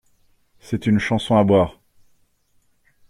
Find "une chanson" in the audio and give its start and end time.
0.87-1.37